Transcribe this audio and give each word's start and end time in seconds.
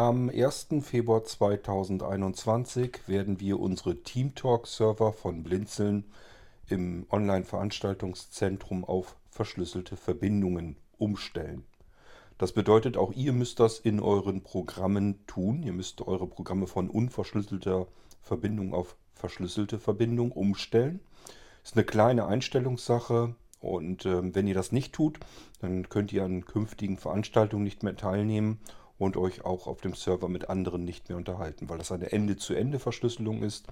Am 0.00 0.30
1. 0.30 0.68
Februar 0.80 1.24
2021 1.24 3.06
werden 3.06 3.38
wir 3.38 3.60
unsere 3.60 4.02
TeamTalk-Server 4.02 5.12
von 5.12 5.42
Blinzeln 5.42 6.04
im 6.68 7.04
Online-Veranstaltungszentrum 7.10 8.86
auf 8.86 9.14
verschlüsselte 9.28 9.98
Verbindungen 9.98 10.76
umstellen. 10.96 11.64
Das 12.38 12.52
bedeutet, 12.52 12.96
auch 12.96 13.12
ihr 13.12 13.34
müsst 13.34 13.60
das 13.60 13.78
in 13.78 14.00
euren 14.00 14.42
Programmen 14.42 15.18
tun. 15.26 15.62
Ihr 15.62 15.74
müsst 15.74 16.00
eure 16.00 16.26
Programme 16.26 16.66
von 16.66 16.88
unverschlüsselter 16.88 17.86
Verbindung 18.22 18.72
auf 18.72 18.96
verschlüsselte 19.12 19.78
Verbindung 19.78 20.32
umstellen. 20.32 21.00
Ist 21.62 21.76
eine 21.76 21.84
kleine 21.84 22.24
Einstellungssache 22.24 23.34
und 23.60 24.06
äh, 24.06 24.34
wenn 24.34 24.46
ihr 24.46 24.54
das 24.54 24.72
nicht 24.72 24.94
tut, 24.94 25.20
dann 25.60 25.90
könnt 25.90 26.10
ihr 26.14 26.24
an 26.24 26.46
künftigen 26.46 26.96
Veranstaltungen 26.96 27.64
nicht 27.64 27.82
mehr 27.82 27.96
teilnehmen 27.96 28.60
und 29.00 29.16
euch 29.16 29.44
auch 29.44 29.66
auf 29.66 29.80
dem 29.80 29.94
Server 29.94 30.28
mit 30.28 30.50
anderen 30.50 30.84
nicht 30.84 31.08
mehr 31.08 31.16
unterhalten, 31.16 31.68
weil 31.68 31.78
das 31.78 31.90
eine 31.90 32.12
Ende-zu-Ende-Verschlüsselung 32.12 33.42
ist 33.42 33.66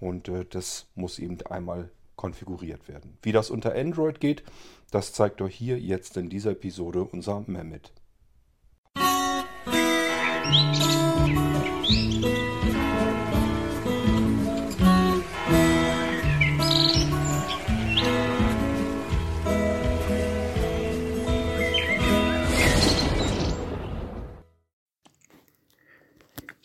und 0.00 0.28
äh, 0.28 0.44
das 0.44 0.86
muss 0.94 1.18
eben 1.18 1.40
einmal 1.46 1.88
konfiguriert 2.14 2.86
werden. 2.86 3.16
Wie 3.22 3.32
das 3.32 3.50
unter 3.50 3.74
Android 3.74 4.20
geht, 4.20 4.44
das 4.90 5.12
zeigt 5.12 5.40
euch 5.40 5.54
hier 5.56 5.80
jetzt 5.80 6.16
in 6.18 6.28
dieser 6.28 6.52
Episode 6.52 7.04
unser 7.04 7.42
Mehmet. 7.46 7.90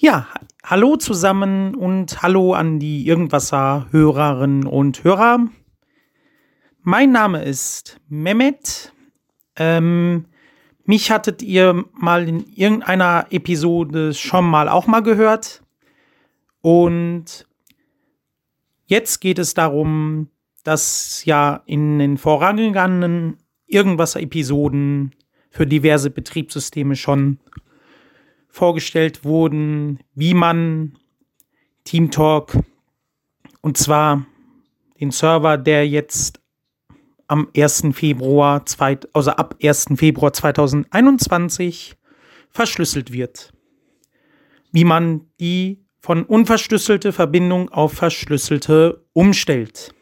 Ja, 0.03 0.25
hallo 0.63 0.95
zusammen 0.95 1.75
und 1.75 2.23
hallo 2.23 2.55
an 2.55 2.79
die 2.79 3.05
Irgendwasser-Hörerinnen 3.05 4.65
und 4.65 5.03
Hörer. 5.03 5.47
Mein 6.81 7.11
Name 7.11 7.43
ist 7.43 7.99
Mehmet. 8.09 8.93
Ähm, 9.55 10.25
mich 10.85 11.11
hattet 11.11 11.43
ihr 11.43 11.85
mal 11.93 12.27
in 12.27 12.47
irgendeiner 12.55 13.27
Episode 13.29 14.15
schon 14.15 14.45
mal 14.45 14.69
auch 14.69 14.87
mal 14.87 15.01
gehört. 15.01 15.61
Und 16.61 17.45
jetzt 18.87 19.21
geht 19.21 19.37
es 19.37 19.53
darum, 19.53 20.31
dass 20.63 21.25
ja 21.25 21.61
in 21.67 21.99
den 21.99 22.17
vorangegangenen 22.17 23.37
Irgendwasser-Episoden 23.67 25.13
für 25.51 25.67
diverse 25.67 26.09
Betriebssysteme 26.09 26.95
schon 26.95 27.37
vorgestellt 28.51 29.23
wurden, 29.23 29.99
wie 30.13 30.33
man 30.33 30.97
Teamtalk 31.85 32.57
und 33.61 33.77
zwar 33.77 34.25
den 34.99 35.11
Server, 35.11 35.57
der 35.57 35.87
jetzt 35.87 36.39
am 37.27 37.47
1. 37.55 37.87
Februar, 37.93 38.63
also 39.13 39.31
ab 39.31 39.55
1. 39.63 39.87
Februar 39.95 40.33
2021 40.33 41.95
verschlüsselt 42.49 43.13
wird. 43.13 43.53
Wie 44.71 44.83
man 44.83 45.21
die 45.39 45.85
von 46.01 46.23
unverschlüsselte 46.23 47.13
Verbindung 47.13 47.69
auf 47.69 47.93
verschlüsselte 47.93 49.05
umstellt. 49.13 49.93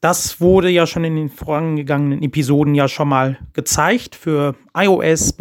Das 0.00 0.40
wurde 0.40 0.70
ja 0.70 0.86
schon 0.86 1.04
in 1.04 1.16
den 1.16 1.28
vorangegangenen 1.30 2.22
Episoden 2.22 2.74
ja 2.74 2.88
schon 2.88 3.08
mal 3.08 3.38
gezeigt 3.52 4.16
für 4.16 4.54
iOS 4.76 5.32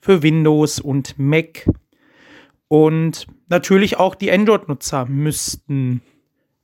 für 0.00 0.22
Windows 0.22 0.80
und 0.80 1.18
Mac. 1.18 1.68
Und 2.68 3.26
natürlich 3.48 3.98
auch 3.98 4.14
die 4.14 4.30
Android-Nutzer 4.30 5.06
müssten 5.06 6.02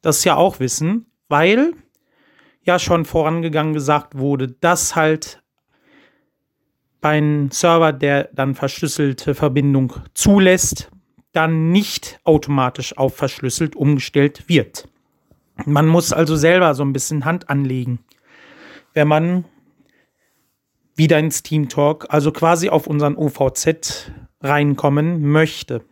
das 0.02 0.24
ja 0.24 0.36
auch 0.36 0.60
wissen, 0.60 1.06
weil 1.28 1.72
ja 2.62 2.78
schon 2.78 3.04
vorangegangen 3.04 3.74
gesagt 3.74 4.18
wurde, 4.18 4.48
dass 4.48 4.96
halt 4.96 5.42
einem 7.00 7.50
Server, 7.52 7.92
der 7.92 8.30
dann 8.32 8.54
verschlüsselte 8.54 9.34
Verbindung 9.34 9.94
zulässt, 10.14 10.90
dann 11.32 11.70
nicht 11.70 12.18
automatisch 12.24 12.96
auf 12.96 13.14
verschlüsselt 13.16 13.76
umgestellt 13.76 14.48
wird. 14.48 14.88
Man 15.64 15.86
muss 15.86 16.12
also 16.12 16.34
selber 16.34 16.74
so 16.74 16.82
ein 16.82 16.92
bisschen 16.92 17.24
Hand 17.24 17.48
anlegen, 17.48 18.00
wenn 18.92 19.08
man 19.08 19.44
wieder 20.96 21.18
ins 21.18 21.42
Team 21.42 21.68
Talk, 21.68 22.06
also 22.08 22.32
quasi 22.32 22.68
auf 22.70 22.86
unseren 22.86 23.16
OVZ 23.16 24.10
reinkommen 24.40 25.22
möchte. 25.22 25.84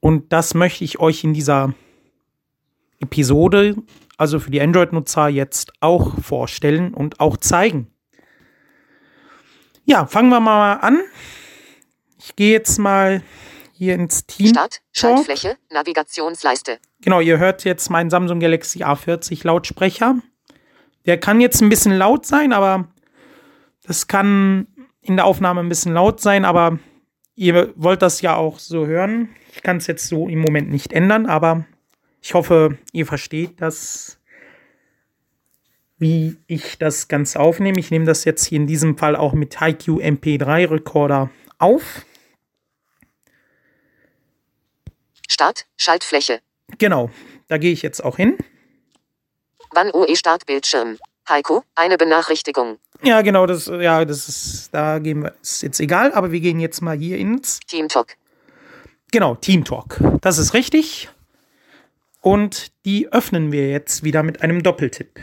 Und 0.00 0.32
das 0.32 0.54
möchte 0.54 0.82
ich 0.82 0.98
euch 0.98 1.24
in 1.24 1.34
dieser 1.34 1.74
Episode, 3.00 3.76
also 4.16 4.40
für 4.40 4.50
die 4.50 4.60
Android-Nutzer, 4.60 5.28
jetzt 5.28 5.72
auch 5.80 6.18
vorstellen 6.20 6.94
und 6.94 7.20
auch 7.20 7.36
zeigen. 7.36 7.92
Ja, 9.84 10.06
fangen 10.06 10.30
wir 10.30 10.40
mal 10.40 10.74
an. 10.74 11.00
Ich 12.18 12.36
gehe 12.36 12.52
jetzt 12.52 12.78
mal 12.78 13.22
hier 13.72 13.94
ins 13.94 14.26
Team. 14.26 14.48
Start, 14.48 14.82
Schaltfläche, 14.92 15.56
Navigationsleiste. 15.70 16.78
Genau, 17.00 17.20
ihr 17.20 17.38
hört 17.38 17.64
jetzt 17.64 17.90
meinen 17.90 18.10
Samsung 18.10 18.40
Galaxy 18.40 18.84
A40 18.84 19.46
Lautsprecher. 19.46 20.20
Der 21.06 21.18
kann 21.18 21.40
jetzt 21.40 21.62
ein 21.62 21.70
bisschen 21.70 21.96
laut 21.96 22.26
sein, 22.26 22.52
aber 22.52 22.88
das 23.90 24.06
kann 24.06 24.68
in 25.00 25.16
der 25.16 25.26
Aufnahme 25.26 25.60
ein 25.60 25.68
bisschen 25.68 25.94
laut 25.94 26.20
sein, 26.20 26.44
aber 26.44 26.78
ihr 27.34 27.72
wollt 27.74 28.02
das 28.02 28.20
ja 28.20 28.36
auch 28.36 28.60
so 28.60 28.86
hören. 28.86 29.30
Ich 29.52 29.64
kann 29.64 29.78
es 29.78 29.88
jetzt 29.88 30.06
so 30.06 30.28
im 30.28 30.38
Moment 30.38 30.70
nicht 30.70 30.92
ändern, 30.92 31.26
aber 31.26 31.66
ich 32.22 32.34
hoffe, 32.34 32.78
ihr 32.92 33.04
versteht 33.04 33.60
das, 33.60 34.20
wie 35.98 36.36
ich 36.46 36.78
das 36.78 37.08
Ganze 37.08 37.40
aufnehme. 37.40 37.80
Ich 37.80 37.90
nehme 37.90 38.04
das 38.04 38.24
jetzt 38.24 38.44
hier 38.44 38.60
in 38.60 38.68
diesem 38.68 38.96
Fall 38.96 39.16
auch 39.16 39.32
mit 39.32 39.60
HiQ 39.60 39.98
MP3 39.98 40.70
Recorder 40.70 41.28
auf. 41.58 42.06
Start, 45.28 45.66
Schaltfläche. 45.76 46.38
Genau, 46.78 47.10
da 47.48 47.58
gehe 47.58 47.72
ich 47.72 47.82
jetzt 47.82 48.04
auch 48.04 48.18
hin. 48.18 48.38
Wann 49.72 49.90
OE 49.90 50.14
Startbildschirm. 50.14 50.96
Heiko, 51.30 51.62
eine 51.74 51.96
Benachrichtigung. 51.96 52.78
Ja, 53.02 53.22
genau, 53.22 53.46
das, 53.46 53.66
ja, 53.66 54.04
das 54.04 54.28
ist, 54.28 54.74
da 54.74 54.98
gehen 54.98 55.22
wir, 55.22 55.34
ist 55.40 55.62
jetzt 55.62 55.80
egal, 55.80 56.12
aber 56.12 56.32
wir 56.32 56.40
gehen 56.40 56.60
jetzt 56.60 56.82
mal 56.82 56.96
hier 56.96 57.16
ins 57.16 57.60
Team 57.60 57.88
Talk. 57.88 58.16
Genau, 59.12 59.34
Team 59.36 59.64
Talk. 59.64 60.00
Das 60.20 60.38
ist 60.38 60.52
richtig. 60.54 61.08
Und 62.20 62.72
die 62.84 63.10
öffnen 63.12 63.50
wir 63.52 63.70
jetzt 63.70 64.04
wieder 64.04 64.22
mit 64.22 64.42
einem 64.42 64.62
Doppeltipp. 64.62 65.18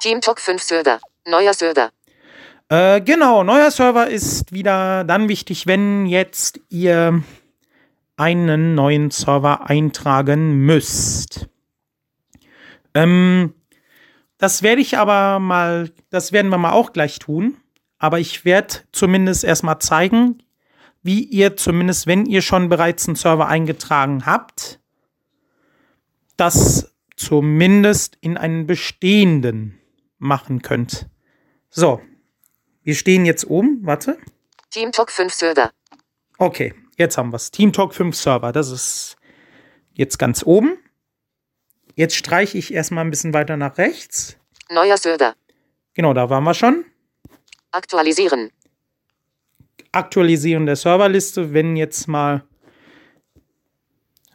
Team 0.00 0.20
Talk 0.20 0.40
5 0.40 0.62
Server. 0.62 1.00
Neuer 1.26 1.54
Server. 1.54 1.90
Äh, 2.68 3.00
genau, 3.00 3.42
neuer 3.44 3.70
Server 3.70 4.08
ist 4.08 4.52
wieder 4.52 5.04
dann 5.04 5.28
wichtig, 5.28 5.66
wenn 5.66 6.06
jetzt 6.06 6.60
ihr 6.68 7.22
einen 8.16 8.74
neuen 8.74 9.10
Server 9.10 9.68
eintragen 9.68 10.58
müsst. 10.64 11.48
Ähm, 12.94 13.54
das 14.44 14.62
werde 14.62 14.82
ich 14.82 14.98
aber 14.98 15.38
mal, 15.38 15.90
das 16.10 16.32
werden 16.32 16.50
wir 16.50 16.58
mal 16.58 16.72
auch 16.72 16.92
gleich 16.92 17.18
tun. 17.18 17.56
Aber 17.96 18.20
ich 18.20 18.44
werde 18.44 18.74
zumindest 18.92 19.42
erstmal 19.42 19.78
zeigen, 19.78 20.42
wie 21.02 21.24
ihr 21.24 21.56
zumindest, 21.56 22.06
wenn 22.06 22.26
ihr 22.26 22.42
schon 22.42 22.68
bereits 22.68 23.08
einen 23.08 23.16
Server 23.16 23.48
eingetragen 23.48 24.26
habt, 24.26 24.80
das 26.36 26.92
zumindest 27.16 28.18
in 28.20 28.36
einen 28.36 28.66
bestehenden 28.66 29.80
machen 30.18 30.60
könnt. 30.60 31.08
So, 31.70 32.02
wir 32.82 32.94
stehen 32.94 33.24
jetzt 33.24 33.46
oben, 33.46 33.78
warte. 33.80 34.18
Team 34.68 34.92
Talk 34.92 35.10
5 35.10 35.32
Server. 35.32 35.70
Okay, 36.36 36.74
jetzt 36.98 37.16
haben 37.16 37.32
wir 37.32 37.36
es. 37.36 37.50
Team 37.50 37.72
Talk 37.72 37.94
5 37.94 38.14
Server, 38.14 38.52
das 38.52 38.70
ist 38.70 39.16
jetzt 39.94 40.18
ganz 40.18 40.44
oben. 40.44 40.76
Jetzt 41.94 42.16
streiche 42.16 42.58
ich 42.58 42.74
erstmal 42.74 43.04
ein 43.04 43.10
bisschen 43.10 43.34
weiter 43.34 43.56
nach 43.56 43.78
rechts. 43.78 44.36
Neuer 44.70 44.96
Server. 44.96 45.34
Genau, 45.94 46.12
da 46.12 46.28
waren 46.28 46.44
wir 46.44 46.54
schon. 46.54 46.84
Aktualisieren. 47.70 48.50
Aktualisieren 49.92 50.66
der 50.66 50.76
Serverliste, 50.76 51.52
wenn 51.52 51.76
jetzt 51.76 52.08
mal 52.08 52.44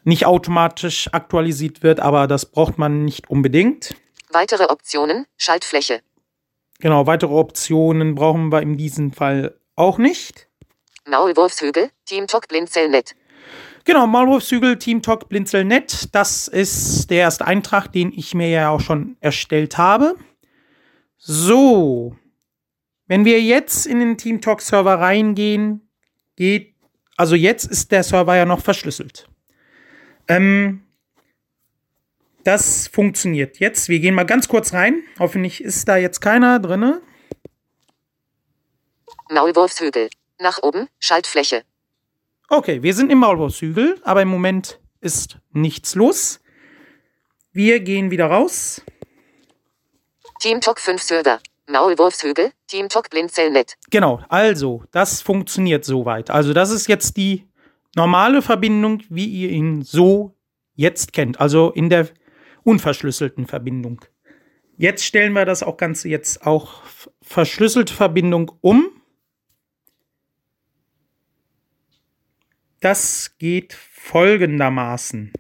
nicht 0.03 0.25
automatisch 0.25 1.09
aktualisiert 1.11 1.83
wird, 1.83 1.99
aber 1.99 2.27
das 2.27 2.45
braucht 2.45 2.77
man 2.77 3.03
nicht 3.03 3.29
unbedingt. 3.29 3.95
Weitere 4.29 4.65
Optionen, 4.65 5.25
Schaltfläche. 5.37 6.01
Genau, 6.79 7.07
weitere 7.07 7.33
Optionen 7.33 8.15
brauchen 8.15 8.51
wir 8.51 8.61
in 8.61 8.77
diesem 8.77 9.11
Fall 9.11 9.59
auch 9.75 9.97
nicht. 9.97 10.47
Maulwurfshügel, 11.05 11.91
Team 12.05 12.27
Talk 12.27 12.47
Blindzellnet. 12.47 13.15
Genau, 13.89 14.05
Maulwurfshügel, 14.05 14.77
Team 14.77 15.01
Talk, 15.01 15.29
Blinzelnet. 15.29 16.13
Das 16.13 16.47
ist 16.47 17.09
der 17.09 17.21
erste 17.21 17.47
Eintrag, 17.47 17.91
den 17.91 18.13
ich 18.13 18.35
mir 18.35 18.47
ja 18.47 18.69
auch 18.69 18.81
schon 18.81 19.17
erstellt 19.19 19.79
habe. 19.79 20.15
So. 21.17 22.15
Wenn 23.07 23.25
wir 23.25 23.41
jetzt 23.41 23.87
in 23.87 23.97
den 23.97 24.15
Team 24.15 24.41
Talk 24.41 24.61
Server 24.61 24.99
reingehen, 24.99 25.89
geht, 26.35 26.75
also 27.17 27.33
jetzt 27.33 27.65
ist 27.65 27.91
der 27.91 28.03
Server 28.03 28.35
ja 28.35 28.45
noch 28.45 28.61
verschlüsselt. 28.61 29.27
Ähm, 30.27 30.83
das 32.43 32.89
funktioniert 32.89 33.57
jetzt. 33.57 33.89
Wir 33.89 33.99
gehen 33.99 34.13
mal 34.13 34.23
ganz 34.23 34.47
kurz 34.47 34.71
rein. 34.71 35.01
Hoffentlich 35.17 35.63
ist 35.63 35.87
da 35.87 35.97
jetzt 35.97 36.19
keiner 36.19 36.59
drin. 36.59 36.99
Maulwurfshügel. 39.31 40.09
Nach 40.37 40.61
oben, 40.61 40.89
Schaltfläche. 40.99 41.63
Okay, 42.51 42.81
wir 42.81 42.95
sind 42.95 43.11
im 43.11 43.19
Maulwurfshügel, 43.19 43.99
aber 44.03 44.23
im 44.23 44.27
Moment 44.27 44.79
ist 45.01 45.37
nichts 45.51 45.93
los. 45.93 46.39
Wir 47.51 47.79
gehen 47.79 48.09
wieder 48.09 48.25
raus. 48.25 48.81
TeamTalk 50.39 50.79
5 50.79 50.99
Server. 50.99 51.39
Maulwurfshügel, 51.69 52.51
TeamTalk 52.67 53.11
Blindzellnet. 53.11 53.75
Genau, 53.91 54.23
also 54.29 54.83
das 54.89 55.21
funktioniert 55.21 55.85
soweit. 55.85 56.31
Also 56.31 56.53
das 56.53 56.71
ist 56.71 56.87
jetzt 56.87 57.17
die 57.17 57.47
normale 57.95 58.41
Verbindung, 58.41 59.03
wie 59.09 59.27
ihr 59.27 59.49
ihn 59.49 59.83
so 59.83 60.35
jetzt 60.73 61.13
kennt. 61.13 61.39
Also 61.39 61.69
in 61.69 61.89
der 61.89 62.07
unverschlüsselten 62.63 63.45
Verbindung. 63.45 64.03
Jetzt 64.75 65.05
stellen 65.05 65.33
wir 65.33 65.45
das 65.45 65.61
auch 65.61 65.77
Ganze 65.77 66.09
jetzt 66.09 66.47
auch 66.47 66.81
verschlüsselte 67.21 67.93
Verbindung 67.93 68.51
um. 68.61 68.89
Das 72.79 73.35
geht 73.37 73.73
folgendermaßen. 73.73 75.33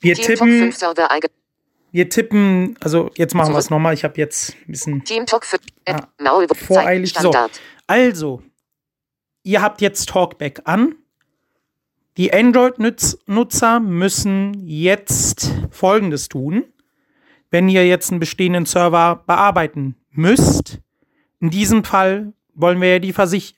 Wir 0.00 0.14
TeamTalk 0.16 0.38
tippen, 0.38 0.58
5 0.58 0.76
Server 0.76 1.10
eigen. 1.10 1.28
wir 1.92 2.08
tippen, 2.08 2.76
also 2.80 3.10
jetzt 3.16 3.34
machen 3.34 3.54
wir 3.54 3.58
es 3.58 3.70
nochmal. 3.70 3.94
Ich 3.94 4.02
habe 4.02 4.14
jetzt 4.18 4.56
ein 4.66 4.72
bisschen 4.72 5.04
TeamTalk 5.04 5.46
5 5.46 5.62
App. 5.84 6.08
Ah, 6.18 6.46
voreilig. 6.54 7.14
So, 7.14 7.32
also, 7.86 8.42
ihr 9.44 9.62
habt 9.62 9.80
jetzt 9.80 10.08
Talkback 10.08 10.62
an. 10.64 10.96
Die 12.16 12.32
Android-Nutzer 12.32 13.80
müssen 13.80 14.66
jetzt 14.66 15.52
Folgendes 15.70 16.28
tun. 16.28 16.64
Wenn 17.50 17.68
ihr 17.68 17.86
jetzt 17.86 18.10
einen 18.10 18.20
bestehenden 18.20 18.66
Server 18.66 19.22
bearbeiten 19.26 19.96
müsst, 20.10 20.80
in 21.40 21.50
diesem 21.50 21.84
Fall 21.84 22.32
wollen 22.54 22.80
wir 22.80 22.92
ja 22.92 22.98
die 22.98 23.12
Versich 23.12 23.54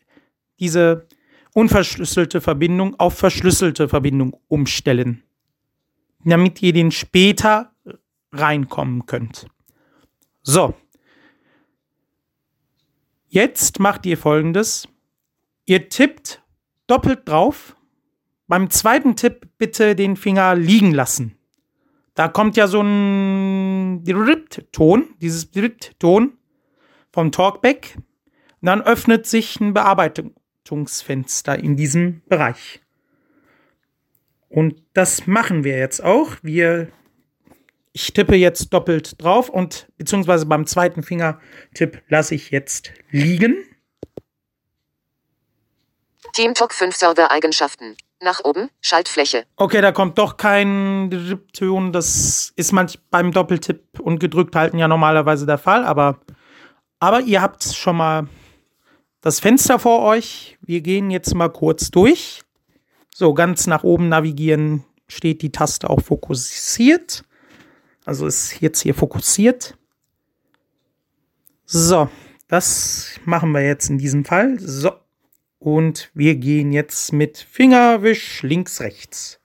diese 0.60 1.06
unverschlüsselte 1.54 2.42
Verbindung 2.42 3.00
auf 3.00 3.16
verschlüsselte 3.16 3.88
Verbindung 3.88 4.36
umstellen, 4.48 5.22
damit 6.24 6.60
ihr 6.60 6.74
den 6.74 6.90
später 6.90 7.72
reinkommen 8.32 9.06
könnt. 9.06 9.46
So, 10.42 10.74
Jetzt 13.34 13.80
macht 13.80 14.06
ihr 14.06 14.16
folgendes. 14.16 14.86
Ihr 15.64 15.88
tippt 15.88 16.40
doppelt 16.86 17.28
drauf. 17.28 17.74
Beim 18.46 18.70
zweiten 18.70 19.16
Tipp 19.16 19.48
bitte 19.58 19.96
den 19.96 20.14
Finger 20.14 20.54
liegen 20.54 20.94
lassen. 20.94 21.36
Da 22.14 22.28
kommt 22.28 22.56
ja 22.56 22.68
so 22.68 22.80
ein 22.80 24.04
Dritt-Ton, 24.04 25.16
dieses 25.20 25.50
Dritt-Ton 25.50 26.34
vom 27.10 27.32
Talkback. 27.32 27.96
Und 27.96 28.66
dann 28.66 28.82
öffnet 28.82 29.26
sich 29.26 29.58
ein 29.58 29.74
Bearbeitungsfenster 30.64 31.58
in 31.58 31.76
diesem 31.76 32.22
Bereich. 32.26 32.80
Und 34.48 34.82
das 34.94 35.26
machen 35.26 35.64
wir 35.64 35.78
jetzt 35.78 36.02
auch. 36.02 36.36
Wir 36.42 36.88
ich 37.96 38.12
tippe 38.12 38.34
jetzt 38.34 38.72
doppelt 38.72 39.22
drauf 39.22 39.48
und 39.48 39.86
beziehungsweise 39.98 40.46
beim 40.46 40.66
zweiten 40.66 41.04
Fingertipp 41.04 42.02
lasse 42.08 42.34
ich 42.34 42.50
jetzt 42.50 42.92
liegen. 43.10 43.56
TeamTalk 46.32 46.74
5 46.74 46.96
Server 46.96 47.30
Eigenschaften. 47.30 47.96
Nach 48.20 48.40
oben, 48.42 48.70
Schaltfläche. 48.80 49.44
Okay, 49.56 49.80
da 49.80 49.92
kommt 49.92 50.18
doch 50.18 50.36
kein 50.36 51.38
Ton. 51.52 51.92
Das 51.92 52.52
ist 52.56 52.72
manch 52.72 52.98
beim 53.10 53.32
Doppeltipp 53.32 54.00
und 54.00 54.18
gedrückt 54.18 54.56
halten 54.56 54.78
ja 54.78 54.88
normalerweise 54.88 55.46
der 55.46 55.58
Fall, 55.58 55.84
aber, 55.84 56.20
aber 56.98 57.20
ihr 57.20 57.42
habt 57.42 57.62
schon 57.62 57.96
mal 57.96 58.28
das 59.24 59.40
Fenster 59.40 59.78
vor 59.78 60.02
euch. 60.02 60.58
Wir 60.60 60.82
gehen 60.82 61.10
jetzt 61.10 61.34
mal 61.34 61.48
kurz 61.48 61.90
durch. 61.90 62.42
So, 63.14 63.32
ganz 63.32 63.66
nach 63.66 63.82
oben 63.82 64.10
navigieren 64.10 64.84
steht 65.08 65.40
die 65.40 65.50
Taste 65.50 65.88
auch 65.88 66.02
fokussiert. 66.02 67.24
Also 68.04 68.26
ist 68.26 68.60
jetzt 68.60 68.82
hier 68.82 68.94
fokussiert. 68.94 69.78
So, 71.64 72.10
das 72.48 73.18
machen 73.24 73.52
wir 73.52 73.64
jetzt 73.66 73.88
in 73.88 73.96
diesem 73.96 74.26
Fall. 74.26 74.58
So, 74.60 74.92
und 75.58 76.10
wir 76.12 76.34
gehen 76.34 76.72
jetzt 76.72 77.14
mit 77.14 77.38
Fingerwisch 77.38 78.42
links, 78.42 78.82
rechts. 78.82 79.40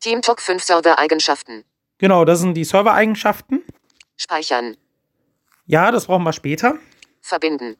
TeamTalk 0.00 0.40
5 0.40 0.62
Server 0.62 0.98
Eigenschaften. 0.98 1.64
Genau, 1.98 2.24
das 2.24 2.40
sind 2.40 2.54
die 2.54 2.64
Server-Eigenschaften. 2.64 3.62
Speichern. 4.16 4.78
Ja, 5.66 5.90
das 5.90 6.06
brauchen 6.06 6.24
wir 6.24 6.32
später. 6.32 6.78
Verbinden. 7.20 7.76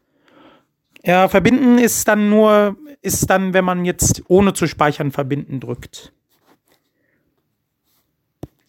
Ja, 1.04 1.28
verbinden 1.28 1.78
ist 1.78 2.06
dann 2.06 2.30
nur, 2.30 2.76
ist 3.00 3.28
dann, 3.28 3.54
wenn 3.54 3.64
man 3.64 3.84
jetzt 3.84 4.22
ohne 4.28 4.54
zu 4.54 4.66
speichern 4.66 5.10
verbinden 5.10 5.58
drückt. 5.60 6.12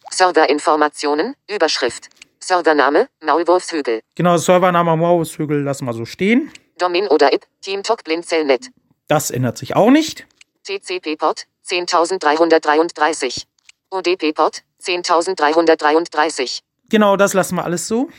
Serverinformationen, 0.09 1.35
Überschrift. 1.49 2.09
Servername, 2.39 3.07
Maulwurfshügel. 3.23 4.01
Genau, 4.15 4.37
Servername 4.37 4.97
Maushügel 4.97 5.61
lassen 5.61 5.85
wir 5.85 5.93
so 5.93 6.05
stehen. 6.05 6.51
Domain 6.77 7.07
oder 7.07 7.33
IP, 7.33 7.45
TeamTalk 7.61 8.03
Blindzellnet. 8.03 8.69
Das 9.07 9.31
ändert 9.31 9.57
sich 9.57 9.75
auch 9.75 9.91
nicht. 9.91 10.27
TCP-Port 10.63 11.45
10333. 11.69 13.47
UDP-Port 13.91 14.63
10333. 14.79 16.61
Genau, 16.89 17.15
das 17.15 17.33
lassen 17.33 17.55
wir 17.55 17.63
alles 17.63 17.87
so. 17.87 18.09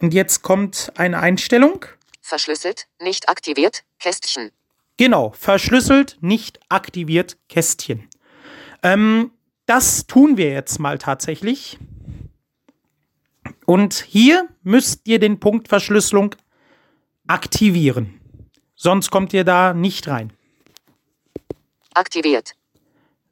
Und 0.00 0.14
jetzt 0.14 0.42
kommt 0.42 0.92
eine 0.96 1.18
Einstellung. 1.18 1.84
Verschlüsselt, 2.20 2.88
nicht 3.00 3.28
aktiviert, 3.28 3.84
Kästchen. 3.98 4.50
Genau, 4.96 5.30
verschlüsselt, 5.30 6.18
nicht 6.20 6.60
aktiviert 6.68 7.38
Kästchen. 7.48 8.08
Ähm, 8.82 9.32
das 9.66 10.06
tun 10.06 10.36
wir 10.36 10.50
jetzt 10.50 10.78
mal 10.78 10.98
tatsächlich. 10.98 11.78
Und 13.66 13.94
hier 13.94 14.48
müsst 14.62 15.06
ihr 15.06 15.18
den 15.18 15.40
Punkt 15.40 15.68
Verschlüsselung 15.68 16.34
aktivieren. 17.26 18.20
Sonst 18.74 19.10
kommt 19.10 19.32
ihr 19.32 19.44
da 19.44 19.74
nicht 19.74 20.08
rein. 20.08 20.32
Aktiviert. 21.94 22.54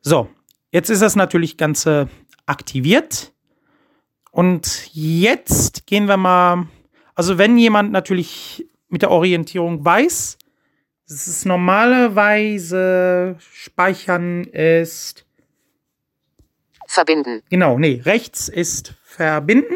So, 0.01 0.29
jetzt 0.71 0.91
ist 0.91 1.03
das 1.03 1.17
natürlich 1.17 1.57
Ganze 1.57 2.09
aktiviert. 2.47 3.33
Und 4.31 4.91
jetzt 4.93 5.87
gehen 5.87 6.07
wir 6.07 6.17
mal, 6.17 6.69
also 7.15 7.39
wenn 7.39 7.59
jemand 7.59 7.93
natürlich 7.93 8.67
mit 8.89 9.03
der 9.03 9.11
Orientierung 9.11 9.85
weiß, 9.85 10.39
es 11.07 11.27
ist 11.27 11.47
normalerweise 11.47 13.37
Speichern 13.39 14.45
ist, 14.45 15.25
Verbinden. 16.87 17.43
genau, 17.49 17.79
nee, 17.79 18.03
rechts 18.05 18.49
ist 18.49 18.95
verbinden. 19.03 19.75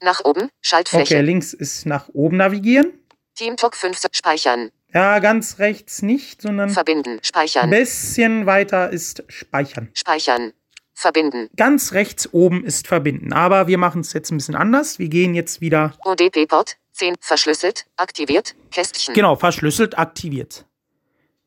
Nach 0.00 0.24
oben, 0.24 0.48
Schaltfläche. 0.60 1.14
Okay, 1.14 1.24
links 1.24 1.52
ist 1.52 1.86
nach 1.86 2.08
oben 2.12 2.36
navigieren. 2.36 2.92
TeamTalk 3.36 3.76
5 3.76 4.00
Speichern. 4.12 4.70
Ja, 4.92 5.20
ganz 5.20 5.58
rechts 5.58 6.02
nicht, 6.02 6.42
sondern 6.42 6.70
Verbinden. 6.70 7.18
ein 7.18 7.24
Speichern. 7.24 7.70
bisschen 7.70 8.46
weiter 8.46 8.90
ist 8.90 9.24
speichern. 9.28 9.88
Speichern. 9.94 10.52
Verbinden. 10.92 11.48
Ganz 11.56 11.92
rechts 11.94 12.32
oben 12.32 12.64
ist 12.64 12.86
verbinden. 12.86 13.32
Aber 13.32 13.66
wir 13.66 13.78
machen 13.78 14.02
es 14.02 14.12
jetzt 14.12 14.30
ein 14.30 14.36
bisschen 14.36 14.54
anders. 14.54 14.98
Wir 14.98 15.08
gehen 15.08 15.34
jetzt 15.34 15.60
wieder, 15.60 15.94
UDP-Port 16.04 16.76
10 16.92 17.16
verschlüsselt, 17.20 17.86
aktiviert, 17.96 18.54
Kästchen. 18.70 19.14
genau, 19.14 19.36
verschlüsselt, 19.36 19.98
aktiviert. 19.98 20.66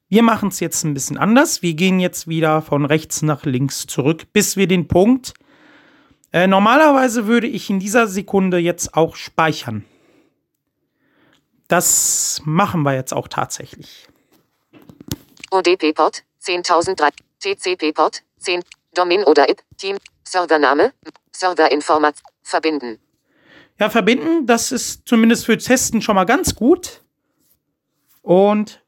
Wir 0.08 0.22
machen 0.22 0.50
es 0.50 0.60
jetzt 0.60 0.84
ein 0.84 0.94
bisschen 0.94 1.18
anders. 1.18 1.62
Wir 1.62 1.74
gehen 1.74 2.00
jetzt 2.00 2.28
wieder 2.28 2.62
von 2.62 2.86
rechts 2.86 3.22
nach 3.22 3.44
links 3.44 3.88
zurück, 3.88 4.32
bis 4.34 4.56
wir 4.56 4.68
den 4.68 4.88
Punkt. 4.88 5.34
Äh, 6.32 6.48
normalerweise 6.48 7.28
würde 7.28 7.48
ich 7.48 7.70
in 7.70 7.80
dieser 7.80 8.08
Sekunde 8.08 8.58
jetzt 8.58 8.94
auch 8.94 9.16
speichern. 9.16 9.84
Das 11.68 12.42
machen 12.46 12.84
wir 12.84 12.94
jetzt 12.94 13.14
auch 13.14 13.28
tatsächlich. 13.28 14.08
UDP-Port 15.52 16.24
10.003. 16.44 17.12
TCP-Port 17.40 18.24
10. 18.40 18.64
Domain 18.94 19.24
oder 19.24 19.50
IP. 19.50 19.62
Team. 19.78 19.98
Servername. 20.24 20.94
Serverinformat. 21.32 22.16
Verbinden. 22.44 23.00
Ja, 23.80 23.90
verbinden, 23.90 24.46
das 24.46 24.72
ist 24.72 25.08
zumindest 25.08 25.46
für 25.46 25.58
Testen 25.58 26.02
schon 26.02 26.16
mal 26.16 26.26
ganz 26.26 26.56
gut. 26.56 27.02
Und 28.22 28.82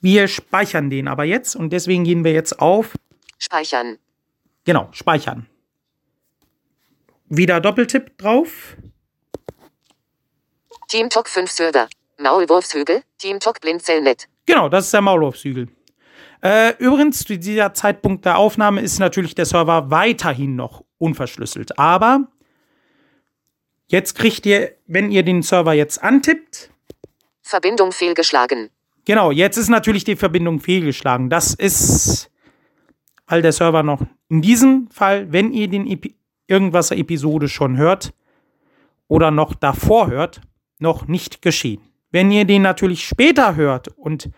wir 0.00 0.26
speichern 0.26 0.90
den 0.90 1.06
aber 1.06 1.24
jetzt 1.24 1.54
und 1.54 1.70
deswegen 1.72 2.04
gehen 2.04 2.24
wir 2.24 2.32
jetzt 2.32 2.58
auf, 2.58 2.94
Speichern. 3.38 3.98
genau, 4.64 4.88
speichern. 4.92 5.46
Wieder 7.28 7.60
Doppeltipp 7.60 8.18
drauf. 8.18 8.76
TeamTalk 10.88 11.28
5 11.28 11.50
Server. 11.50 11.88
Maulwurfshügel, 12.18 13.02
Team 13.18 13.40
Talk 13.40 13.60
Blinzelnet. 13.60 14.28
Genau, 14.46 14.68
das 14.68 14.86
ist 14.86 14.94
der 14.94 15.00
Maulwurfshügel. 15.00 15.68
Äh, 16.42 16.76
übrigens, 16.78 17.24
zu 17.24 17.38
dieser 17.38 17.72
Zeitpunkt 17.72 18.24
der 18.24 18.36
Aufnahme 18.36 18.80
ist 18.80 18.98
natürlich 18.98 19.34
der 19.34 19.46
Server 19.46 19.90
weiterhin 19.90 20.56
noch 20.56 20.84
unverschlüsselt. 20.98 21.78
Aber 21.78 22.28
jetzt 23.88 24.14
kriegt 24.14 24.46
ihr, 24.46 24.72
wenn 24.86 25.10
ihr 25.10 25.22
den 25.22 25.42
Server 25.42 25.72
jetzt 25.72 26.02
antippt, 26.02 26.70
Verbindung 27.42 27.92
fehlgeschlagen. 27.92 28.70
Genau, 29.04 29.30
jetzt 29.30 29.56
ist 29.56 29.68
natürlich 29.68 30.04
die 30.04 30.16
Verbindung 30.16 30.60
fehlgeschlagen. 30.60 31.28
Das 31.28 31.54
ist, 31.54 32.30
weil 33.26 33.42
der 33.42 33.52
Server 33.52 33.82
noch 33.82 34.02
in 34.28 34.42
diesem 34.42 34.88
Fall, 34.90 35.32
wenn 35.32 35.52
ihr 35.52 35.68
den 35.68 35.86
Epi 35.86 36.14
irgendwas 36.46 36.90
Episode 36.90 37.48
schon 37.48 37.76
hört 37.76 38.12
oder 39.08 39.30
noch 39.30 39.54
davor 39.54 40.08
hört, 40.08 40.40
noch 40.78 41.08
nicht 41.08 41.42
geschehen. 41.42 41.80
Wenn 42.10 42.30
ihr 42.30 42.44
den 42.44 42.62
natürlich 42.62 43.04
später 43.04 43.56
hört 43.56 43.88
und 43.88 44.30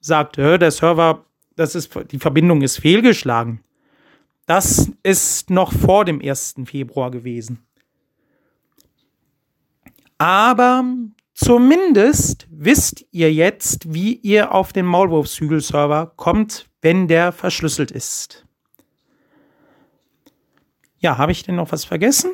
sagt, 0.00 0.36
der 0.36 0.70
Server, 0.70 1.24
das 1.56 1.74
ist, 1.74 1.92
die 2.10 2.18
Verbindung 2.18 2.62
ist 2.62 2.78
fehlgeschlagen, 2.78 3.60
das 4.46 4.92
ist 5.02 5.50
noch 5.50 5.72
vor 5.72 6.04
dem 6.04 6.20
1. 6.20 6.54
Februar 6.66 7.10
gewesen. 7.10 7.66
Aber 10.18 10.84
Zumindest 11.36 12.46
wisst 12.50 13.04
ihr 13.10 13.30
jetzt, 13.30 13.92
wie 13.92 14.14
ihr 14.14 14.52
auf 14.52 14.72
den 14.72 14.86
Maulwurfshügel-Server 14.86 16.14
kommt, 16.16 16.70
wenn 16.80 17.08
der 17.08 17.30
verschlüsselt 17.30 17.90
ist. 17.90 18.46
Ja, 20.98 21.18
habe 21.18 21.32
ich 21.32 21.42
denn 21.42 21.56
noch 21.56 21.72
was 21.72 21.84
vergessen? 21.84 22.30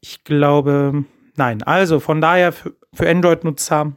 Ich 0.00 0.24
glaube, 0.24 1.04
nein. 1.36 1.62
Also 1.62 2.00
von 2.00 2.20
daher 2.20 2.52
für, 2.52 2.74
Android-Nutzer, 2.98 3.96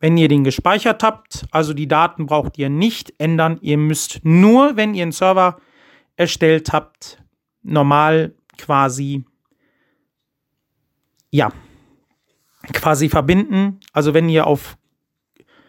wenn 0.00 0.16
ihr 0.16 0.26
den 0.26 0.42
gespeichert 0.42 1.04
habt, 1.04 1.46
also 1.52 1.74
die 1.74 1.86
Daten 1.86 2.26
braucht 2.26 2.58
ihr 2.58 2.68
nicht 2.68 3.14
ändern. 3.18 3.58
Ihr 3.60 3.78
müsst 3.78 4.18
nur, 4.24 4.74
wenn 4.76 4.94
ihr 4.94 5.04
einen 5.04 5.12
Server 5.12 5.60
erstellt 6.16 6.72
habt, 6.72 7.22
normal 7.62 8.34
quasi, 8.58 9.24
ja, 11.30 11.52
quasi 12.72 13.08
verbinden. 13.08 13.80
Also 13.92 14.14
wenn 14.14 14.28
ihr 14.28 14.46
auf 14.46 14.76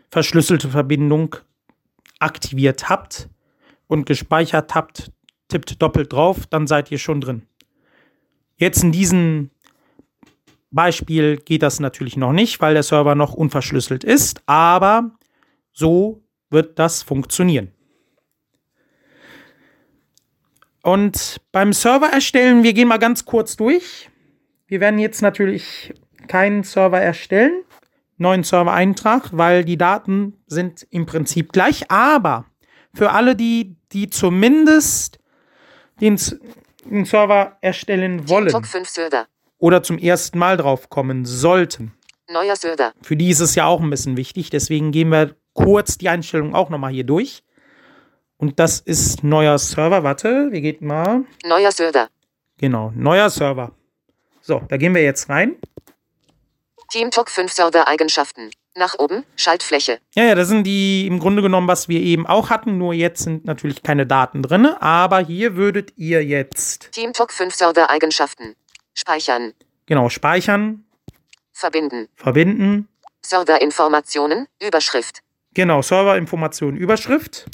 verschlüsselte 0.09 0.69
Verbindung 0.69 1.35
aktiviert 2.19 2.89
habt 2.89 3.29
und 3.87 4.05
gespeichert 4.05 4.75
habt, 4.75 5.11
tippt 5.47 5.81
doppelt 5.81 6.13
drauf, 6.13 6.47
dann 6.47 6.67
seid 6.67 6.91
ihr 6.91 6.97
schon 6.97 7.21
drin. 7.21 7.43
Jetzt 8.57 8.83
in 8.83 8.91
diesem 8.91 9.49
Beispiel 10.71 11.37
geht 11.37 11.63
das 11.63 11.79
natürlich 11.79 12.17
noch 12.17 12.33
nicht, 12.33 12.61
weil 12.61 12.73
der 12.73 12.83
Server 12.83 13.15
noch 13.15 13.33
unverschlüsselt 13.33 14.03
ist, 14.03 14.41
aber 14.45 15.11
so 15.73 16.23
wird 16.49 16.79
das 16.79 17.03
funktionieren. 17.03 17.71
Und 20.81 21.41
beim 21.51 21.73
Server 21.73 22.07
erstellen, 22.07 22.63
wir 22.63 22.73
gehen 22.73 22.87
mal 22.87 22.99
ganz 22.99 23.25
kurz 23.25 23.55
durch. 23.55 24.09
Wir 24.67 24.79
werden 24.79 24.99
jetzt 24.99 25.21
natürlich 25.21 25.93
keinen 26.27 26.63
Server 26.63 26.99
erstellen, 26.99 27.63
neuen 28.17 28.43
Server-Eintrag, 28.43 29.29
weil 29.31 29.65
die 29.65 29.77
Daten 29.77 30.41
sind 30.47 30.85
im 30.89 31.05
Prinzip 31.05 31.51
gleich. 31.51 31.89
Aber 31.91 32.45
für 32.93 33.11
alle, 33.11 33.35
die, 33.35 33.75
die 33.91 34.09
zumindest 34.09 35.19
den, 36.01 36.19
den 36.85 37.05
Server 37.05 37.57
erstellen 37.61 38.27
wollen 38.29 38.53
oder 39.57 39.83
zum 39.83 39.97
ersten 39.97 40.37
Mal 40.37 40.57
drauf 40.57 40.89
kommen 40.89 41.25
sollten, 41.25 41.93
Neuer 42.27 42.55
Server. 42.55 42.93
Für 43.01 43.15
die 43.15 43.29
ist 43.29 43.39
es 43.39 43.55
ja 43.55 43.65
auch 43.65 43.81
ein 43.81 43.89
bisschen 43.89 44.17
wichtig. 44.17 44.49
Deswegen 44.49 44.91
gehen 44.91 45.09
wir 45.09 45.35
kurz 45.53 45.97
die 45.97 46.09
Einstellung 46.09 46.55
auch 46.55 46.69
nochmal 46.69 46.91
hier 46.91 47.03
durch. 47.03 47.43
Und 48.37 48.59
das 48.59 48.79
ist 48.79 49.23
neuer 49.23 49.57
Server. 49.57 50.03
Warte, 50.03 50.51
wir 50.51 50.61
gehen 50.61 50.85
mal. 50.85 51.23
Neuer 51.45 51.71
Server. 51.71 52.09
Genau, 52.57 52.91
neuer 52.95 53.29
Server. 53.29 53.71
So, 54.41 54.61
da 54.67 54.77
gehen 54.77 54.95
wir 54.95 55.03
jetzt 55.03 55.29
rein. 55.29 55.55
TeamTalk 56.95 57.29
5 57.29 57.51
Server-Eigenschaften. 57.51 58.51
Nach 58.73 58.97
oben, 58.97 59.25
Schaltfläche. 59.35 59.99
Ja, 60.13 60.23
ja, 60.23 60.33
das 60.33 60.47
sind 60.47 60.63
die 60.63 61.05
im 61.07 61.19
Grunde 61.19 61.41
genommen, 61.41 61.67
was 61.67 61.89
wir 61.89 61.99
eben 61.99 62.25
auch 62.25 62.49
hatten, 62.49 62.77
nur 62.77 62.93
jetzt 62.93 63.23
sind 63.23 63.43
natürlich 63.43 63.83
keine 63.83 64.07
Daten 64.07 64.41
drin, 64.41 64.65
aber 64.65 65.19
hier 65.19 65.57
würdet 65.57 65.91
ihr 65.97 66.23
jetzt. 66.23 66.93
TeamTalk 66.93 67.33
5 67.33 67.53
Server-Eigenschaften. 67.53 68.55
Speichern. 68.93 69.51
Genau, 69.87 70.07
speichern. 70.07 70.85
Verbinden. 71.51 72.07
Verbinden. 72.15 72.87
Serverinformationen, 73.21 74.47
Überschrift. 74.65 75.19
Genau, 75.53 75.81
Serverinformationen, 75.81 76.79
Überschrift. 76.79 77.45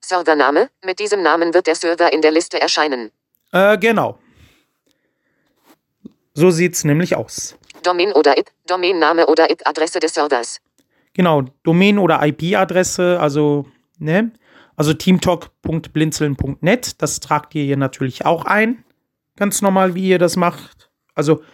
Servername, 0.00 0.70
mit 0.84 1.00
diesem 1.00 1.20
Namen 1.20 1.52
wird 1.52 1.66
der 1.66 1.74
Server 1.74 2.12
in 2.12 2.22
der 2.22 2.30
Liste 2.30 2.60
erscheinen. 2.60 3.10
Äh, 3.50 3.76
genau. 3.76 4.20
So 6.34 6.52
sieht's 6.52 6.84
nämlich 6.84 7.16
aus. 7.16 7.58
Domain 7.84 8.12
oder 8.12 8.38
IP, 8.38 8.50
Domainname 8.66 9.26
oder 9.26 9.50
IP-Adresse 9.50 10.00
des 10.00 10.14
Servers. 10.14 10.60
Genau, 11.12 11.42
Domain 11.62 11.98
oder 11.98 12.26
IP-Adresse, 12.26 13.20
also, 13.20 13.66
ne? 13.98 14.32
Also 14.76 14.92
teamtalk.blinzeln.net, 14.92 17.00
das 17.00 17.20
tragt 17.20 17.54
ihr 17.54 17.62
hier 17.62 17.76
natürlich 17.76 18.26
auch 18.26 18.44
ein. 18.44 18.84
Ganz 19.36 19.62
normal, 19.62 19.94
wie 19.94 20.08
ihr 20.08 20.18
das 20.18 20.34
macht. 20.34 20.90
Also, 21.14 21.44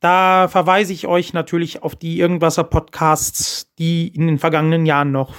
da 0.00 0.48
verweise 0.48 0.92
ich 0.92 1.06
euch 1.06 1.32
natürlich 1.32 1.82
auf 1.82 1.96
die 1.96 2.18
Irgendwasser 2.18 2.64
Podcasts, 2.64 3.72
die 3.78 4.08
in 4.08 4.26
den 4.26 4.38
vergangenen 4.38 4.84
Jahren 4.84 5.12
noch 5.12 5.34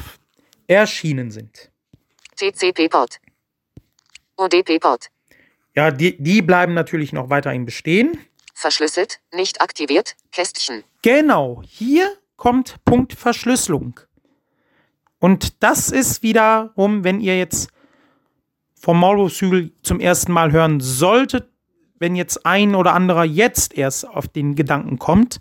erschienen 0.67 1.29
sind. 1.29 1.71
TCP-Port. 2.35 3.19
ODP-Port. 4.37 5.09
Ja, 5.75 5.91
die, 5.91 6.21
die 6.21 6.41
bleiben 6.41 6.73
natürlich 6.73 7.13
noch 7.13 7.29
weiterhin 7.29 7.65
bestehen. 7.65 8.17
Verschlüsselt, 8.53 9.19
nicht 9.33 9.61
aktiviert, 9.61 10.15
Kästchen. 10.31 10.83
Genau, 11.01 11.61
hier 11.65 12.15
kommt 12.37 12.83
Punkt 12.85 13.13
Verschlüsselung. 13.13 13.99
Und 15.19 15.63
das 15.63 15.89
ist 15.89 16.21
wiederum, 16.23 17.03
wenn 17.03 17.19
ihr 17.19 17.37
jetzt 17.37 17.69
vom 18.79 18.99
Maulwurfshügel 18.99 19.71
zum 19.81 19.99
ersten 19.99 20.31
Mal 20.33 20.51
hören 20.51 20.81
solltet, 20.81 21.49
wenn 21.99 22.15
jetzt 22.17 22.45
ein 22.45 22.75
oder 22.75 22.93
anderer 22.93 23.23
jetzt 23.23 23.77
erst 23.77 24.05
auf 24.05 24.27
den 24.27 24.55
Gedanken 24.55 24.99
kommt, 24.99 25.39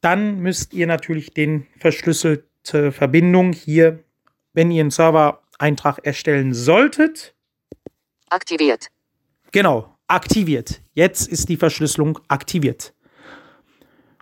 dann 0.00 0.40
müsst 0.40 0.74
ihr 0.74 0.88
natürlich 0.88 1.32
den 1.32 1.68
verschlüsselte 1.78 2.90
Verbindung 2.90 3.52
hier, 3.52 4.02
wenn 4.52 4.72
ihr 4.72 4.80
einen 4.80 4.90
Server-Eintrag 4.90 6.04
erstellen 6.04 6.52
solltet, 6.52 7.36
aktiviert. 8.28 8.88
Genau, 9.52 9.96
aktiviert. 10.08 10.81
Jetzt 10.94 11.28
ist 11.28 11.48
die 11.48 11.56
Verschlüsselung 11.56 12.18
aktiviert. 12.28 12.92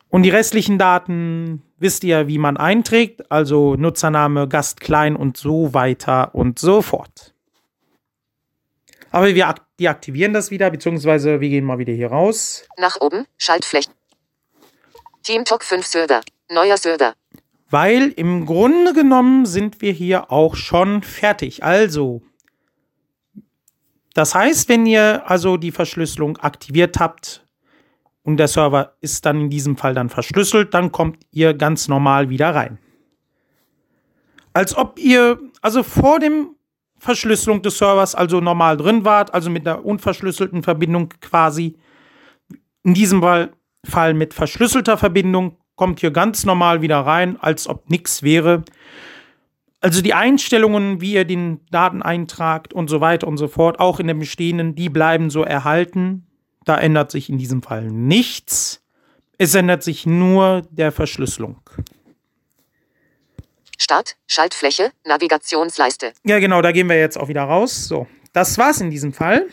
Und 0.08 0.24
die 0.24 0.30
restlichen 0.30 0.78
Daten 0.78 1.62
wisst 1.78 2.04
ihr, 2.04 2.26
wie 2.26 2.38
man 2.38 2.56
einträgt, 2.56 3.30
also 3.30 3.76
Nutzername, 3.76 4.48
Gast 4.48 4.80
klein 4.80 5.16
und 5.16 5.36
so 5.36 5.72
weiter 5.72 6.34
und 6.34 6.58
so 6.58 6.82
fort. 6.82 7.34
Aber 9.12 9.34
wir 9.34 9.54
deaktivieren 9.80 10.32
das 10.32 10.50
wieder, 10.50 10.70
beziehungsweise 10.70 11.40
wir 11.40 11.48
gehen 11.48 11.64
mal 11.64 11.78
wieder 11.78 11.92
hier 11.92 12.08
raus. 12.08 12.64
Nach 12.76 13.00
oben, 13.00 13.26
Schaltflächen. 13.38 13.92
TeamTalk 15.22 15.64
5 15.64 15.86
Server. 15.86 16.20
Neuer 16.50 16.76
Server. 16.76 17.14
Weil 17.68 18.08
im 18.16 18.46
Grunde 18.46 18.92
genommen 18.92 19.46
sind 19.46 19.80
wir 19.80 19.92
hier 19.92 20.32
auch 20.32 20.56
schon 20.56 21.02
fertig. 21.02 21.62
Also, 21.62 22.22
das 24.14 24.34
heißt, 24.34 24.68
wenn 24.68 24.86
ihr 24.86 25.28
also 25.28 25.56
die 25.56 25.72
Verschlüsselung 25.72 26.36
aktiviert 26.38 26.98
habt 26.98 27.46
und 28.22 28.36
der 28.36 28.48
Server 28.48 28.94
ist 29.00 29.24
dann 29.24 29.40
in 29.42 29.50
diesem 29.50 29.76
Fall 29.76 29.94
dann 29.94 30.08
verschlüsselt, 30.08 30.74
dann 30.74 30.92
kommt 30.92 31.18
ihr 31.30 31.54
ganz 31.54 31.88
normal 31.88 32.28
wieder 32.28 32.54
rein. 32.54 32.78
Als 34.52 34.76
ob 34.76 34.98
ihr 34.98 35.38
also 35.62 35.82
vor 35.82 36.18
dem 36.18 36.56
Verschlüsselung 36.98 37.62
des 37.62 37.78
Servers 37.78 38.14
also 38.14 38.40
normal 38.40 38.76
drin 38.76 39.04
wart, 39.04 39.32
also 39.32 39.48
mit 39.48 39.66
einer 39.66 39.84
unverschlüsselten 39.84 40.62
Verbindung 40.62 41.08
quasi. 41.20 41.78
In 42.82 42.94
diesem 42.94 43.22
Fall 43.22 44.14
mit 44.14 44.34
verschlüsselter 44.34 44.98
Verbindung 44.98 45.56
kommt 45.76 46.02
ihr 46.02 46.10
ganz 46.10 46.44
normal 46.44 46.82
wieder 46.82 47.00
rein, 47.00 47.38
als 47.40 47.66
ob 47.66 47.88
nichts 47.88 48.22
wäre. 48.22 48.64
Also 49.80 50.02
die 50.02 50.12
Einstellungen, 50.12 51.00
wie 51.00 51.14
ihr 51.14 51.24
den 51.24 51.64
Daten 51.70 52.02
eintragt 52.02 52.74
und 52.74 52.88
so 52.88 53.00
weiter 53.00 53.26
und 53.26 53.38
so 53.38 53.48
fort, 53.48 53.80
auch 53.80 53.98
in 53.98 54.08
den 54.08 54.18
bestehenden, 54.18 54.74
die 54.74 54.90
bleiben 54.90 55.30
so 55.30 55.42
erhalten. 55.42 56.26
Da 56.64 56.76
ändert 56.76 57.10
sich 57.10 57.30
in 57.30 57.38
diesem 57.38 57.62
Fall 57.62 57.84
nichts. 57.90 58.82
Es 59.38 59.54
ändert 59.54 59.82
sich 59.82 60.04
nur 60.04 60.62
der 60.70 60.92
Verschlüsselung. 60.92 61.58
Start, 63.78 64.16
Schaltfläche, 64.26 64.92
Navigationsleiste. 65.06 66.12
Ja, 66.24 66.38
genau, 66.38 66.60
da 66.60 66.72
gehen 66.72 66.86
wir 66.86 66.98
jetzt 66.98 67.18
auch 67.18 67.28
wieder 67.28 67.44
raus. 67.44 67.88
So, 67.88 68.06
das 68.34 68.58
war's 68.58 68.82
in 68.82 68.90
diesem 68.90 69.14
Fall. 69.14 69.48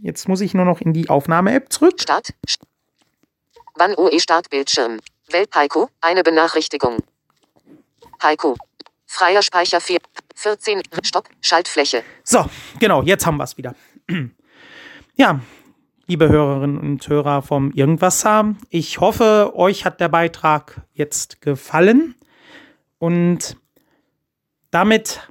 Jetzt 0.00 0.28
muss 0.28 0.40
ich 0.40 0.54
nur 0.54 0.64
noch 0.64 0.80
in 0.80 0.92
die 0.92 1.10
Aufnahme-App 1.10 1.72
zurück. 1.72 2.00
Start. 2.00 2.28
Wann 3.74 3.98
UE 3.98 4.20
Startbildschirm. 4.20 5.00
Weltpaiko, 5.30 5.88
eine 6.00 6.22
Benachrichtigung. 6.22 6.98
Heiko. 8.22 8.56
Freier 9.08 9.42
Speicher 9.42 9.80
4. 9.80 9.98
14. 10.36 10.82
Stopp. 11.02 11.28
Schaltfläche. 11.40 12.04
So, 12.22 12.44
genau, 12.78 13.02
jetzt 13.02 13.26
haben 13.26 13.38
wir 13.38 13.44
es 13.44 13.56
wieder. 13.56 13.74
Ja, 15.20 15.40
liebe 16.06 16.28
Hörerinnen 16.28 16.78
und 16.78 17.08
Hörer 17.08 17.42
vom 17.42 17.72
Irgendwasser, 17.72 18.54
ich 18.70 19.00
hoffe, 19.00 19.52
euch 19.56 19.84
hat 19.84 19.98
der 19.98 20.08
Beitrag 20.08 20.82
jetzt 20.92 21.40
gefallen 21.40 22.14
und 23.00 23.56
damit 24.70 25.28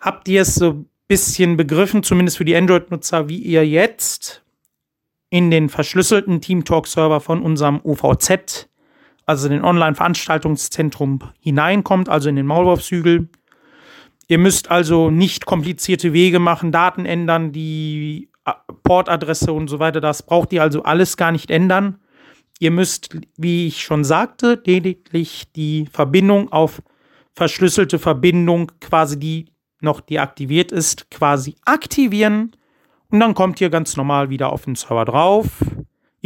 habt 0.00 0.26
ihr 0.26 0.42
es 0.42 0.56
so 0.56 0.70
ein 0.70 0.90
bisschen 1.06 1.56
begriffen, 1.56 2.02
zumindest 2.02 2.38
für 2.38 2.44
die 2.44 2.56
Android-Nutzer, 2.56 3.28
wie 3.28 3.38
ihr 3.38 3.64
jetzt 3.64 4.42
in 5.30 5.52
den 5.52 5.68
verschlüsselten 5.68 6.40
TeamTalk-Server 6.40 7.20
von 7.20 7.40
unserem 7.40 7.80
OVZ, 7.84 8.68
also 9.26 9.48
den 9.48 9.64
Online-Veranstaltungszentrum, 9.64 11.18
hineinkommt, 11.40 12.08
also 12.08 12.28
in 12.28 12.36
den 12.36 12.46
Maulwurfshügel. 12.46 13.28
Ihr 14.28 14.38
müsst 14.38 14.70
also 14.70 15.10
nicht 15.10 15.46
komplizierte 15.46 16.12
Wege 16.12 16.38
machen, 16.38 16.72
Daten 16.72 17.04
ändern, 17.04 17.52
die 17.52 18.30
Portadresse 18.84 19.52
und 19.52 19.68
so 19.68 19.78
weiter. 19.78 20.00
Das 20.00 20.22
braucht 20.22 20.52
ihr 20.52 20.62
also 20.62 20.84
alles 20.84 21.16
gar 21.16 21.32
nicht 21.32 21.50
ändern. 21.50 21.98
Ihr 22.58 22.70
müsst, 22.70 23.16
wie 23.36 23.66
ich 23.66 23.82
schon 23.82 24.04
sagte, 24.04 24.62
lediglich 24.64 25.52
die 25.54 25.86
Verbindung 25.92 26.50
auf 26.52 26.82
verschlüsselte 27.34 27.98
Verbindung, 27.98 28.72
quasi 28.80 29.18
die 29.18 29.52
noch 29.80 30.00
deaktiviert 30.00 30.72
ist, 30.72 31.10
quasi 31.10 31.56
aktivieren. 31.64 32.52
Und 33.10 33.20
dann 33.20 33.34
kommt 33.34 33.60
ihr 33.60 33.70
ganz 33.70 33.96
normal 33.96 34.30
wieder 34.30 34.52
auf 34.52 34.64
den 34.64 34.74
Server 34.74 35.04
drauf. 35.04 35.48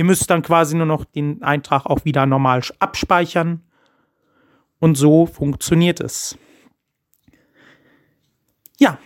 Ihr 0.00 0.04
müsst 0.04 0.30
dann 0.30 0.40
quasi 0.40 0.75
nur 0.78 0.87
noch 0.87 1.04
den 1.04 1.42
Eintrag 1.42 1.85
auch 1.85 2.07
wieder 2.07 2.25
normal 2.25 2.62
abspeichern. 2.78 3.62
Und 4.78 4.95
so 4.95 5.26
funktioniert 5.26 6.00
es. 6.00 6.38
Ja, 8.78 8.99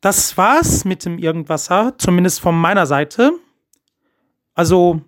das 0.00 0.38
war's 0.38 0.86
mit 0.86 1.04
dem 1.04 1.18
Irgendwasser, 1.18 1.94
zumindest 1.98 2.40
von 2.40 2.58
meiner 2.58 2.86
Seite. 2.86 3.32
Also, 4.54 5.02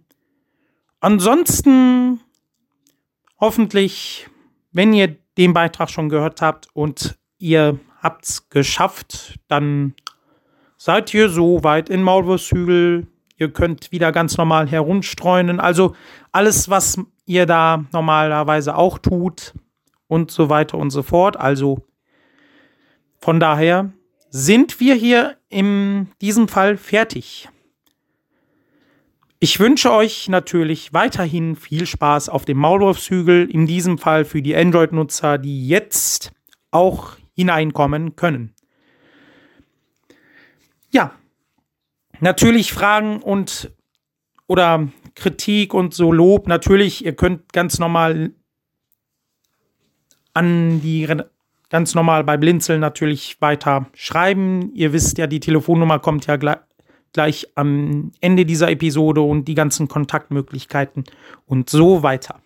ansonsten 1.00 2.21
hoffentlich, 3.38 4.29
wenn 4.73 4.93
ihr 4.93 5.17
den 5.38 5.55
Beitrag 5.55 5.88
schon 5.88 6.11
gehört 6.11 6.43
habt 6.43 6.69
und 6.75 7.19
ihr 7.38 7.81
habt's 8.02 8.50
geschafft, 8.50 9.40
dann 9.49 9.95
seid 10.76 11.14
ihr 11.14 11.31
so 11.31 11.64
weit 11.64 11.88
in 11.88 12.02
Maulwurfshügel. 12.02 13.07
Ihr 13.41 13.51
könnt 13.51 13.91
wieder 13.91 14.13
ganz 14.13 14.37
normal 14.37 14.69
herumstreunen. 14.69 15.61
Also 15.61 15.97
alles, 16.31 16.69
was 16.69 16.99
ihr 17.25 17.47
da 17.47 17.87
normalerweise 17.91 18.77
auch 18.77 18.99
tut 18.99 19.55
und 20.09 20.31
so 20.31 20.51
weiter 20.51 20.77
und 20.77 20.91
so 20.91 21.03
fort. 21.03 21.39
Also 21.39 21.87
von 23.19 23.41
daher 23.41 23.95
sind 24.29 24.79
wir 24.79 24.95
hier 24.95 25.39
in 25.49 26.09
diesem 26.21 26.49
Fall 26.49 26.77
fertig. 26.77 27.49
Ich 29.39 29.59
wünsche 29.59 29.91
euch 29.91 30.29
natürlich 30.29 30.93
weiterhin 30.93 31.57
viel 31.57 31.87
Spaß 31.87 32.29
auf 32.29 32.45
dem 32.45 32.59
Maulwurfshügel, 32.59 33.51
in 33.51 33.65
diesem 33.65 33.97
Fall 33.97 34.27
für 34.27 34.43
die 34.43 34.55
Android-Nutzer, 34.55 35.39
die 35.39 35.67
jetzt 35.67 36.33
auch 36.73 37.17
hineinkommen 37.35 38.17
können. 38.17 38.55
Ja, 40.91 41.15
natürlich 42.21 42.73
Fragen 42.73 43.23
und 43.23 43.73
oder 44.47 44.89
Kritik 45.15 45.75
und 45.75 45.95
so 45.95 46.12
Lob. 46.12 46.49
Natürlich, 46.49 47.05
ihr 47.05 47.15
könnt 47.15 47.53
ganz 47.53 47.79
normal 47.79 48.33
an 50.35 50.81
die 50.81 51.07
ganz 51.69 51.95
normal 51.95 52.25
bei 52.25 52.37
Blinzeln 52.37 52.81
natürlich 52.81 53.41
weiter 53.41 53.87
schreiben. 53.95 54.73
Ihr 54.75 54.93
wisst 54.93 55.19
ja, 55.19 55.26
die 55.26 55.41
Telefonnummer 55.41 55.99
kommt 56.00 56.26
ja 56.26 56.37
gleich, 56.37 56.59
gleich 57.13 57.47
am 57.54 58.13
Ende 58.21 58.45
dieser 58.45 58.71
Episode 58.71 59.21
und 59.21 59.47
die 59.47 59.54
ganzen 59.54 59.89
Kontaktmöglichkeiten 59.89 61.04
und 61.47 61.71
so 61.71 62.02
weiter. 62.02 62.41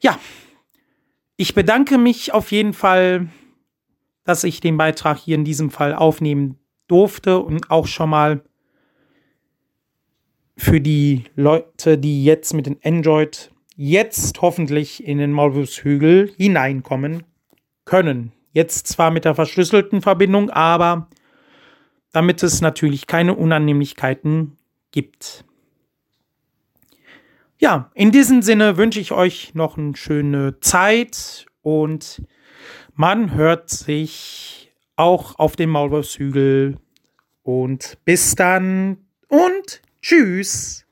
Ja, 0.00 0.18
ich 1.36 1.54
bedanke 1.54 1.98
mich 1.98 2.32
auf 2.32 2.52
jeden 2.52 2.72
Fall, 2.72 3.28
dass 4.24 4.44
ich 4.44 4.60
den 4.60 4.76
Beitrag 4.76 5.18
hier 5.18 5.34
in 5.34 5.44
diesem 5.44 5.70
Fall 5.70 5.94
aufnehmen 5.94 6.58
durfte 6.92 7.38
und 7.38 7.70
auch 7.70 7.86
schon 7.86 8.10
mal 8.10 8.42
für 10.58 10.80
die 10.80 11.24
Leute, 11.34 11.96
die 11.96 12.22
jetzt 12.22 12.52
mit 12.52 12.66
den 12.66 12.78
Android 12.84 13.50
jetzt 13.74 14.42
hoffentlich 14.42 15.02
in 15.02 15.16
den 15.16 15.32
Maulwurfshügel 15.32 16.34
hineinkommen 16.36 17.24
können. 17.86 18.32
Jetzt 18.52 18.86
zwar 18.88 19.10
mit 19.10 19.24
der 19.24 19.34
verschlüsselten 19.34 20.02
Verbindung, 20.02 20.50
aber 20.50 21.08
damit 22.12 22.42
es 22.42 22.60
natürlich 22.60 23.06
keine 23.06 23.34
Unannehmlichkeiten 23.34 24.58
gibt. 24.90 25.46
Ja, 27.58 27.90
in 27.94 28.10
diesem 28.10 28.42
Sinne 28.42 28.76
wünsche 28.76 29.00
ich 29.00 29.12
euch 29.12 29.54
noch 29.54 29.78
eine 29.78 29.96
schöne 29.96 30.60
Zeit 30.60 31.46
und 31.62 32.22
man 32.94 33.32
hört 33.32 33.70
sich 33.70 34.52
auch 34.96 35.38
auf 35.38 35.56
dem 35.56 35.70
Maulwurfshügel 35.70 36.76
und 37.42 37.98
bis 38.04 38.34
dann 38.34 38.98
und 39.28 39.82
tschüss. 40.00 40.82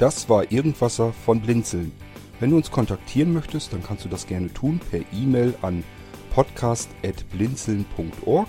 Das 0.00 0.28
war 0.30 0.50
Irgendwasser 0.50 1.12
von 1.12 1.42
Blinzeln. 1.42 1.92
Wenn 2.38 2.50
du 2.50 2.56
uns 2.56 2.70
kontaktieren 2.70 3.34
möchtest, 3.34 3.74
dann 3.74 3.82
kannst 3.82 4.06
du 4.06 4.08
das 4.08 4.26
gerne 4.26 4.50
tun 4.50 4.80
per 4.90 5.00
E-Mail 5.12 5.54
an 5.60 5.84
podcast.blinzeln.org 6.30 8.48